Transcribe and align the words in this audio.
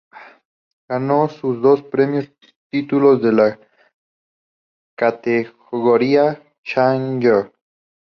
Ganó 0.89 1.29
sus 1.29 1.61
dos 1.61 1.83
primeros 1.83 2.33
títulos 2.71 3.21
de 3.21 3.33
la 3.33 3.59
categoría 4.97 6.41
Challenger. 6.63 7.53